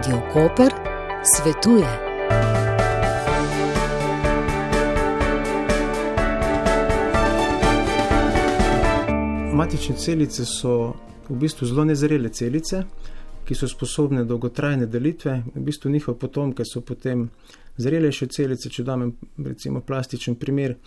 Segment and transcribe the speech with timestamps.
[0.00, 0.72] Radio Koper
[1.22, 1.86] svetuje.
[9.52, 10.94] Matične celice so
[11.28, 12.82] v bistvu zelo nezrele celice,
[13.44, 15.42] ki so sposobne dolgotrajne delitve.
[15.54, 17.28] V bistvu njihove potomke so potem
[17.76, 18.72] zrelejše celice.
[18.72, 19.04] Če dam
[19.36, 20.78] recimo plastičen primer,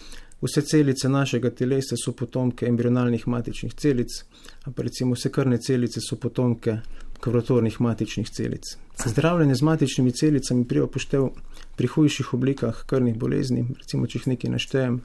[0.42, 4.24] vse celice našega telesa so potomke embrionalnih matičnih celic,
[4.66, 6.80] pa recimo vse krvne celice so potomke
[7.24, 8.64] krvotornih matičnih celic.
[9.06, 11.30] Zdravljenje z matičnimi celicami prije upoštev
[11.76, 15.00] pri hujših oblikah krvnih bolezni, recimo če jih nekaj naštejem,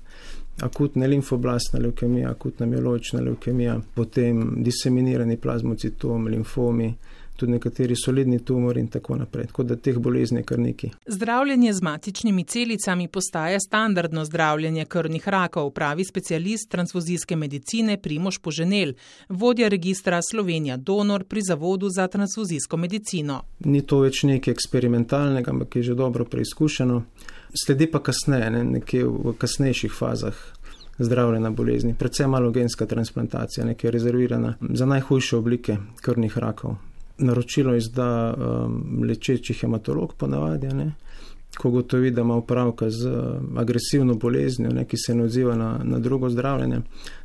[0.67, 6.91] akutna limfoblastna leukemija, akutna mieloična leukemija, potem diseminirani plazmocitom, limfomi,
[7.39, 9.47] tudi nekateri solidni tumori in tako naprej.
[9.47, 10.91] Tako da teh bolezni je kar nekaj.
[11.07, 18.93] Zdravljenje z matičnimi celicami postaja standardno zdravljenje krvnih rakov, pravi specialist transfuzijske medicine Primoš Poženel,
[19.29, 23.43] vodja registra Slovenija Donor pri Zavodu za transfuzijsko medicino.
[23.65, 27.03] Ni to več nekaj eksperimentalnega, ampak je že dobro preizkušeno.
[27.65, 30.35] Sledi pa kasneje, ne, nekje v kasnejših fazah.
[30.99, 36.75] Zdravljena bolezni, predvsem alogenska transplantacija, nekaj rezervirana za najhujše oblike krvnih rakov,
[37.19, 40.93] naročilo izda um, lečeči hematolog, ponavadi, ne,
[41.59, 45.81] ko gotovi, da ima upravka z uh, agresivno boleznijo, ne, ki se ne odziva na,
[45.85, 46.81] na drugo zdravljenje,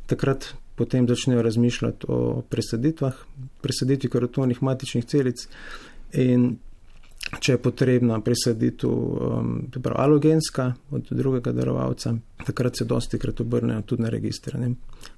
[0.06, 3.14] takrat potem začnejo razmišljati o presaditvah,
[3.62, 5.46] presaditvi karotonih matičnih celic
[6.12, 6.56] in
[7.40, 12.14] če je potrebna presaditev um, alogenska od drugega darovalca,
[12.46, 14.70] takrat se dosti krat obrnejo tudi na registrane,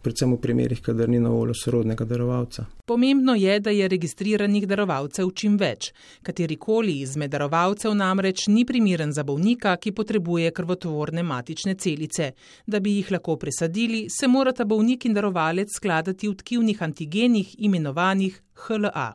[0.03, 2.67] predvsem v primerih, kadar ni na voljo sorodnega darovalca.
[2.86, 5.91] Pomembno je, da je registriranih darovalcev čim več.
[6.23, 12.33] Katerikoli izmed darovalcev namreč ni primeren za bolnika, ki potrebuje krvotvorne matične celice.
[12.67, 18.42] Da bi jih lahko presadili, se morata bolnik in darovalec skladati v tkivnih antigenih imenovanih
[18.67, 19.12] HLA.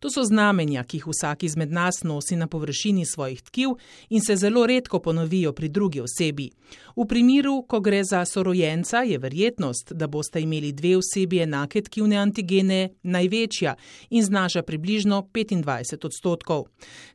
[0.00, 3.68] To so znamenja, ki jih vsak izmed nas nosi na površini svojih tkiv
[4.08, 6.50] in se zelo redko ponovijo pri drugi osebi.
[6.96, 12.16] V primeru, ko gre za sorojenca, je verjetnost, da boste imeli dve osebi enake tkivne
[12.16, 13.74] antigene, največja
[14.10, 16.64] in znaša približno 25 odstotkov.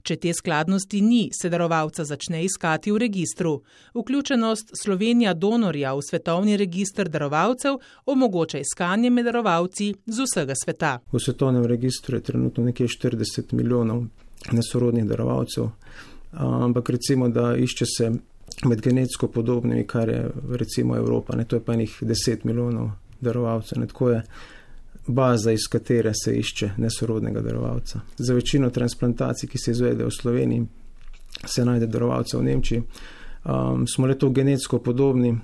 [0.04, 3.62] Če te skladnosti ni, se darovalca začne iskati v registru.
[3.96, 11.00] Vključenost Slovenija donorja v svetovni registr darovalcev omogoča iskanje med darovalci z vsega sveta.
[11.12, 14.06] V svetovnem registru je trenutno nekaj nekje 40 milijonov
[14.52, 15.70] nesorodnih darovalcev,
[16.32, 18.12] ampak recimo, da išče se
[18.66, 22.90] med genetsko podobnimi, kar je recimo Evropa, ne, to je pa njih 10 milijonov
[23.22, 23.80] darovalcev.
[23.80, 24.24] Ne, tako je
[25.08, 28.00] baza, iz katere se išče nesorodnega darovalca.
[28.18, 30.66] Za večino transplantacij, ki se izvede v Sloveniji,
[31.46, 32.84] se najde darovalce v Nemčiji.
[33.46, 35.38] Um, smo le to genetsko podobni,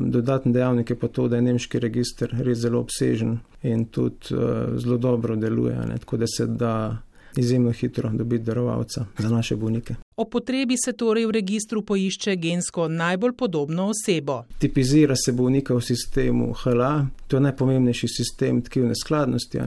[0.00, 4.76] dodatni dejavnik je pa to, da je nemški registr res zelo obsežen in tudi uh,
[4.78, 6.96] zelo dobro deluje, ne, tako da se da
[7.36, 9.94] izjemno hitro dobiti darovalca za naše bolnike.
[10.16, 14.44] O potrebi se torej v registru poišče gensko najbolj podobno osebo.
[14.58, 19.58] Tipizira se bolnika v sistemu HLA, to je najpomembnejši sistem tkivne skladnosti.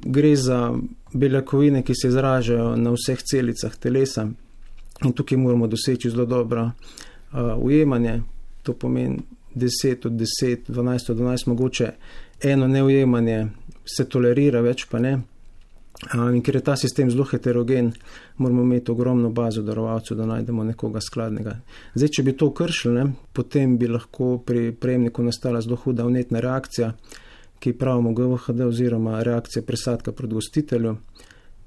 [0.00, 0.74] Gre za
[1.12, 4.28] beljakovine, ki se izražajo na vseh celicah telesa
[5.04, 8.20] in tukaj moramo doseči zelo dobro uh, ujemanje
[8.62, 9.18] to pomeni
[9.54, 11.90] 10 od 10, 12 od 12, mogoče
[12.42, 13.46] eno neujemanje
[13.96, 15.18] se tolerira, več pa ne.
[16.14, 17.90] In ker je ta sistem zelo heterogen,
[18.38, 21.58] moramo imeti ogromno bazo darovalcev, da najdemo nekoga skladnega.
[21.94, 23.04] Zdaj, če bi to kršili,
[23.36, 26.94] potem bi lahko pri prejemniku nastala zelo huda vnetna reakcija,
[27.60, 30.96] ki pravimo GVHD oziroma reakcija presadka proti gostitelju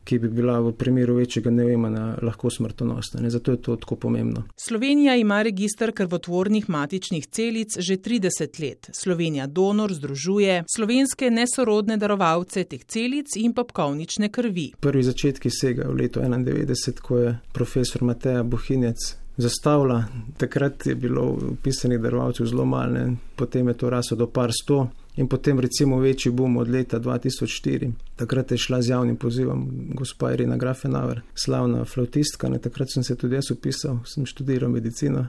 [0.04, 3.22] ki bi bila v primeru večjega neujemanja lahko smrtonosna.
[3.22, 3.30] Ne?
[3.30, 4.44] Zato je to tako pomembno.
[4.56, 8.90] Slovenija ima registr krvotvornih matičnih celic že 30 let.
[8.94, 14.72] Slovenija donor združuje slovenske nesorodne darovalce teh celic in popkovnične krvi.
[14.80, 18.98] Prvi začetki sega v letu 1991, ko je profesor Mateja Bohinec.
[19.38, 20.04] Zastavlja,
[20.38, 24.88] takrat je bilo upisanih darovalcev zelo malo, potem je to raslo do par sto.
[25.16, 27.92] In potem recimo večji boom od leta 2004.
[28.16, 33.16] Takrat je šla z javnim pozivom gospa Irina Grafenaver, slavna flautistka, ne takrat sem se
[33.16, 35.28] tudi jaz upisal, sem študiral medicino.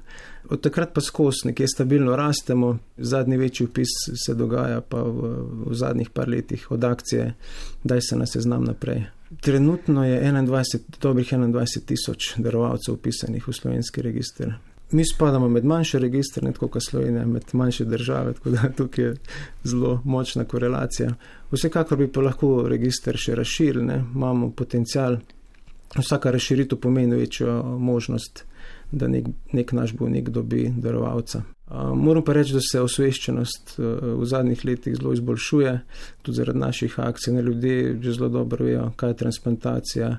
[0.48, 3.88] Od takrat pa skozi nekje stabilno rastemo, zadnji večji upis
[4.26, 5.34] se dogaja pa v,
[5.66, 7.34] v zadnjih par letih od akcije,
[7.84, 9.04] daj se na seznam naprej.
[9.40, 14.54] Trenutno je 21, dobrih 21 tisoč darovalcev upisanih v slovenski registr.
[14.94, 19.04] Mi spadamo med manjše registre, ne tako kot Slovenija, med manjše države, tako da tukaj
[19.04, 19.14] je
[19.64, 21.14] zelo močna korelacija.
[21.50, 25.16] Vsekakor bi pa lahko registr še razširili, imamo potencial.
[25.98, 28.44] Vsaka razširitev pomeni večjo možnost,
[28.92, 31.42] da nek, nek naš bolnik dobi darovalca.
[31.70, 35.70] Moram pa reči, da se osveščenost v zadnjih letih zelo izboljšuje,
[36.22, 37.32] tudi zaradi naših akcij.
[37.32, 40.10] Ne ljudje že zelo dobro vejo, kaj je transplantacija,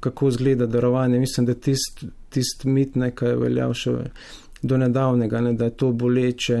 [0.00, 1.18] kako izgleda darovanje.
[1.18, 3.94] Mislim, da tisti tist mit nekaj veljav še
[4.62, 6.58] do nedavnega, ne, da je to boleče.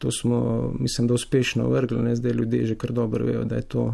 [0.00, 0.40] To smo,
[0.80, 3.84] mislim, da uspešno vrgli, ne, zdaj ljudje že kar dobro vejo, da je to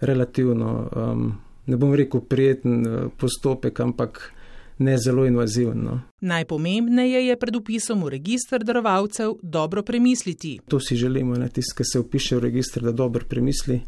[0.00, 1.28] relativno, um,
[1.66, 2.82] ne bom rekel, prijeten
[3.18, 4.32] postopek, ampak
[4.78, 6.00] ne zelo invazivno.
[6.20, 10.58] Najpomembneje je pred upisom v registr darovalcev dobro premisliti.
[10.68, 13.80] To si želimo, da tisti, ki se upiše v registr, da dobro premisli,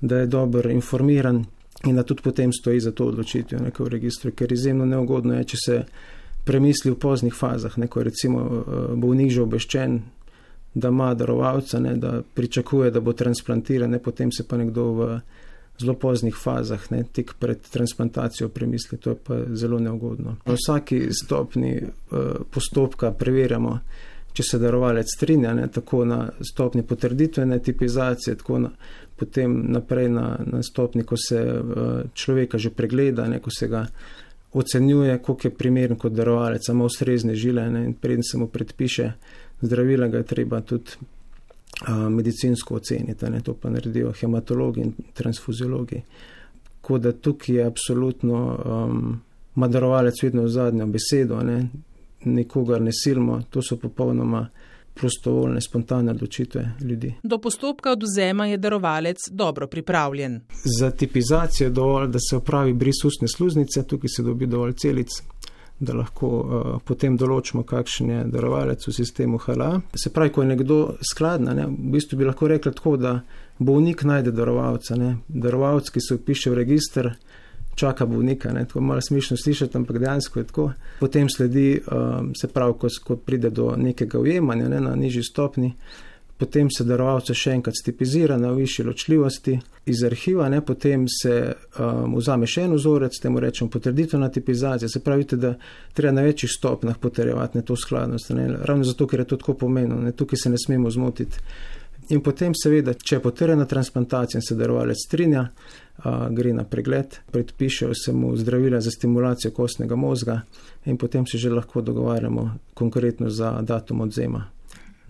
[0.00, 1.44] da je dobro informiran
[1.86, 5.56] in da tudi potem stoji za to odločitev v registru, ker izjemno neugodno je, če
[5.64, 5.84] se
[6.44, 10.00] premisli v poznih fazah, neko recimo eh, bolnik že obveščen,
[10.74, 15.08] da ima darovalca, ne, da pričakuje, da bo transplantiran, ne, potem se pa nekdo v
[15.80, 20.36] zelo poznih fazah, ne, tik pred transplantacijo premisli, to je pa zelo neugodno.
[20.46, 22.18] Na vsaki stopni uh,
[22.50, 23.78] postopka preverjamo,
[24.32, 28.70] če se darovalec strinja, ne, tako na stopni potrditvene tipizacije, tako na,
[29.16, 33.86] potem naprej na, na stopni, ko se uh, človeka že pregleda, ne, ko se ga
[34.52, 39.12] ocenjuje, koliko je primeren kot darovalec, samo ustrezne žile ne, in preden se mu predpiše
[39.60, 40.98] zdravila, ga je treba tudi
[42.10, 46.02] medicinsko oceniti, ne, to pa naredijo hematologi in transfuziologi.
[46.80, 49.20] Tako da tukaj je absolutno um,
[49.54, 51.68] madarovalec vedno v zadnjo besedo, ne,
[52.24, 54.48] nikogar ne silimo, to so popolnoma
[54.94, 57.14] prostovoljne, spontane odločitve ljudi.
[57.22, 60.40] Do postopka oduzema je darovalec dobro pripravljen.
[60.78, 65.08] Za tipizacijo je dovolj, da se opravi bris ustne sluznice, tukaj se dobi dovolj celic
[65.80, 69.70] da lahko uh, potem določimo, kakšen je darovalec v sistemu HLA.
[69.96, 70.78] Se pravi, ko je nekdo
[71.12, 73.14] skladen, ne, v bistvu bi lahko rekli tako, da
[73.58, 74.98] bolnik najde darovalca.
[75.00, 75.14] Ne.
[75.28, 77.10] Darovalec, ki se upiše v registr,
[77.80, 78.52] čaka bolnika.
[78.52, 78.66] Ne.
[78.68, 80.68] Je malo smešno slišati, ampak dejansko je tako.
[81.00, 85.72] Potem sledi, uh, se pravi, ko, ko pride do nekega ujemanja ne, na nižji stopni
[86.40, 89.58] potem se darovalce še enkrat stipizira na višji ločljivosti.
[89.92, 95.02] Iz arhiva, ne, potem se um, vzame še en vzorec, temu rečemo potrditvena tipizacija, se
[95.04, 95.52] pravi, da
[95.96, 100.00] treba na večjih stopnjah potrjevati to skladnost, ne, ravno zato, ker je to tako pomenilo,
[100.00, 101.42] ne, tukaj se ne smemo zmotiti.
[102.10, 105.42] In potem seveda, če je potrjena transplantacija in se darovalec strinja,
[106.00, 110.40] a, gre na pregled, predpišejo se mu zdravila za stimulacijo kostnega možga
[110.88, 114.46] in potem se že lahko dogovarjamo konkretno za datum odzema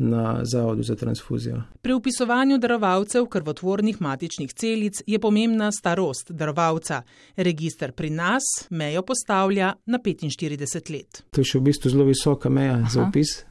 [0.00, 1.62] na Zavodu za transfuzijo.
[1.82, 7.02] Pri upisovanju darovalcev krvotvornih matičnih celic je pomembna starost darovalca.
[7.36, 11.22] Registr pri nas mejo postavlja na 45 let.
[11.30, 12.88] To je še v bistvu zelo visoka meja Aha.
[12.90, 13.44] za upis.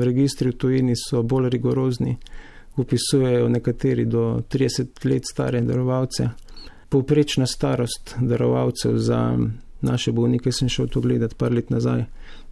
[0.00, 2.16] Registri v tujini so bolj rigorozni,
[2.76, 6.28] upisujejo nekateri do 30 let stare darovalce.
[6.88, 9.38] Povprečna starost darovalcev za
[9.80, 12.04] naše bolnike sem šel to gledati par let nazaj,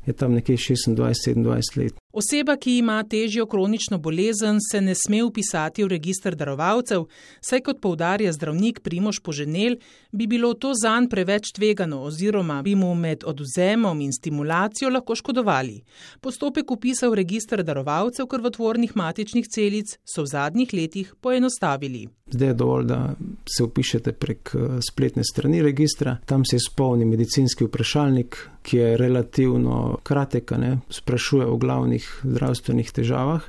[0.06, 2.01] je tam nekje 26-27 let.
[2.12, 7.06] Oseba, ki ima težjo kronično bolezen, se ne sme upisati v registr darovalcev,
[7.40, 9.78] saj kot povdarja zdravnik Primoš Poženel,
[10.12, 15.80] bi bilo to zanj preveč tvegano oziroma bi mu med oduzemom in stimulacijo lahko škodovali.
[16.20, 22.10] Postopek upisa v registr darovalcev krvotvornih matičnih celic so v zadnjih letih poenostavili.
[22.32, 23.14] Zdaj je dovolj, da
[23.56, 29.98] se upišete prek eh, spletne strani registra, tam se izpolni medicinski vprašalnik, ki je relativno
[30.02, 33.44] kratek, ne, sprašuje o glavnih zdravstvenih težavah.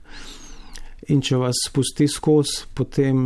[1.08, 3.26] In če vas spusti skozi, potem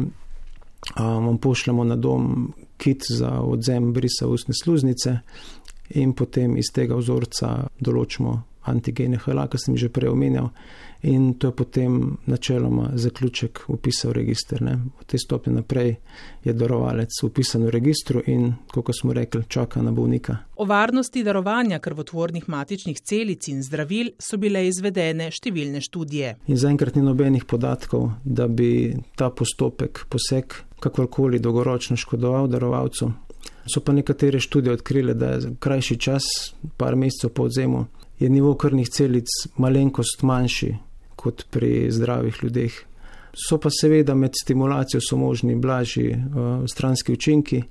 [0.95, 5.19] a, vam pošljemo na dom kit za odzem brisa ustne sluznice
[5.89, 8.33] in potem iz tega vzorca določimo
[8.67, 10.51] antigene HLA, ki sem že prej omenjal,
[11.07, 14.61] in to je potem načeloma zaključek upisa v registr.
[14.61, 14.79] Ne.
[14.99, 15.95] Od te stopnje naprej
[16.43, 20.37] je darovalec upisan v registru in, kot smo rekli, čaka na bolnika.
[20.55, 26.35] O varnosti darovanja krvotvornih matičnih celic in zdravil so bile izvedene številne študije.
[26.47, 33.11] In zaenkrat ni nobenih podatkov, da bi ta postopek poseg kakorkoli dolgoročno škodoval darovalcu.
[33.67, 36.23] So pa nekatere študije odkrile, da je krajši čas,
[36.77, 37.85] par mesecev po odzemu,
[38.19, 40.73] je nivo krvnih celic malenkost manjši
[41.15, 42.73] kot pri zdravih ljudeh.
[43.37, 47.61] So pa seveda med stimulacijo so možni blažji uh, stranski učinki,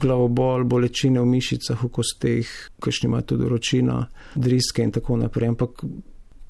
[0.00, 2.48] glavobol, bolečine v mišicah, v kosteh,
[2.82, 4.00] kakšni ima tudi ročina,
[4.34, 5.52] driske in tako naprej.
[5.54, 5.84] Ampak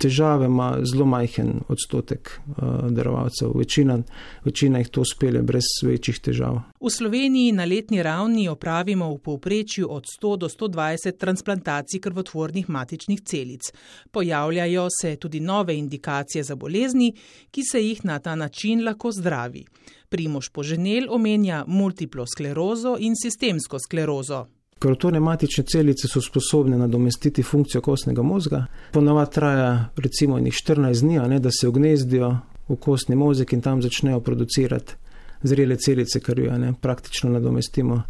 [0.03, 3.53] težave ima zelo majhen odstotek uh, darovalcev.
[3.59, 3.99] Večina,
[4.45, 6.61] večina jih to spele brez večjih težav.
[6.81, 13.21] V Sloveniji na letni ravni opravimo v povprečju od 100 do 120 transplantacij krvotvornih matičnih
[13.21, 13.73] celic.
[14.11, 17.13] Pojavljajo se tudi nove indikacije za bolezni,
[17.51, 19.65] ki se jih na ta način lahko zdravi.
[20.09, 24.47] Primoš Poženel omenja multiplo sklerozo in sistemsko sklerozo.
[24.83, 28.65] Krvotorne matične celice so sposobne nadomestiti funkcijo kostnega možga.
[28.93, 32.37] Ponavadi traja recimo 14 dni, ne, da se ognezdijo
[32.69, 34.95] v kostni možek in tam začnejo producirati
[35.43, 38.03] zrele celice krvi, ne, praktično nadomestimo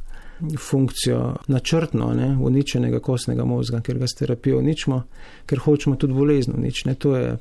[0.59, 5.03] funkcijo načrtno ne, uničenega kostnega možga, ker ga s terapijo uničimo,
[5.47, 6.95] ker hočemo tudi bolezen uničiti.
[6.95, 7.37] To je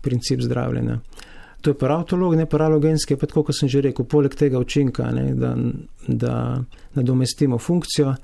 [0.00, 0.98] princip zdravljenja.
[1.60, 5.34] To je paratolog, ne paralogenski, pa tako kot sem že rekel, poleg tega učinka, ne,
[5.34, 5.54] da,
[6.08, 6.34] da
[6.94, 8.14] nadomestimo funkcijo,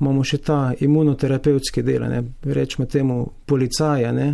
[0.00, 4.28] imamo še ta imunoterapevtski del, ne, rečemo temu policaja, ne,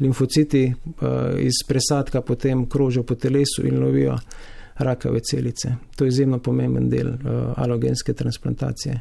[0.00, 4.16] limfociti uh, iz presadka potem krožijo po telesu in lovijo
[4.80, 5.74] rakave celice.
[5.96, 7.18] To je izjemno pomemben del uh,
[7.56, 9.00] alogenske transplantacije.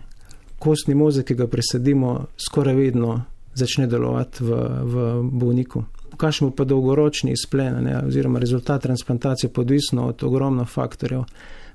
[0.60, 3.22] Kostni mozek, ki ga presadimo, skoraj vedno
[3.56, 5.84] začne delovati v, v bolniku.
[6.18, 11.24] Kakšen pa dolgoročni izplen, ne, oziroma rezultat transplantacije, podvisno od ogromno faktorjev,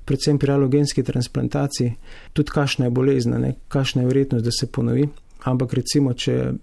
[0.05, 1.93] predvsem pri alogenski transplantaciji,
[2.33, 5.07] tudi kakšna je bolezen, kakšna je verjetnost, da se ponovi.
[5.43, 6.53] Ampak recimo, če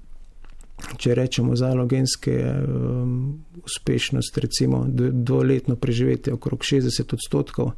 [0.96, 7.72] če rečemo za alogenske um, uspešnost, recimo dvoletno preživetje okrog 60 odstotkov,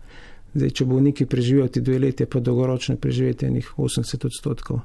[0.55, 4.81] zdaj če bolniki preživijo ti dve leti, pa dolgoročno preživetje njih 80 odstotkov.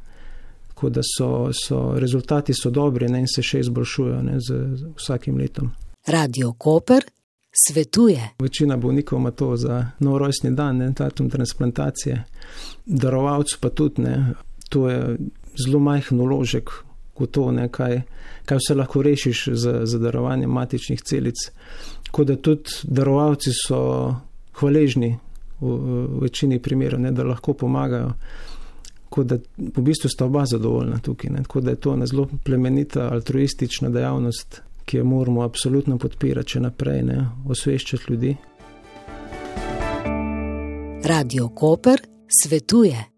[0.79, 4.91] Tako da so, so rezultati so dobri ne, in se še izboljšujejo ne, z, z
[4.95, 5.73] vsakim letom.
[6.07, 7.03] Radio Koper
[7.51, 8.29] svetuje.
[8.39, 12.23] Večina bolnikov ima to za nov rojstni dan, ne, datum transplantacije,
[12.85, 14.15] darovalcu pa tudi ne.
[14.69, 15.17] To je
[15.65, 16.71] zelo majhen uložek
[17.17, 17.99] gotovo ne, kaj,
[18.47, 21.49] kaj vse lahko rešiš z, z darovanjem matičnih celic.
[22.07, 23.81] Tako da tudi darovalci so
[24.61, 25.17] hvaležni
[25.59, 28.13] v, v večini primerov, ne, da lahko pomagajo.
[29.09, 31.31] Tako da v bistvu sta oba zadovoljna tukaj.
[31.31, 31.41] Ne.
[31.43, 36.59] Tako da je to ena zelo plemenita altruistična dejavnost, ki jo moramo absolutno podpirati, če
[36.59, 38.35] naprej ne osveščati ljudi.
[41.03, 43.09] Radio Koper svetuje.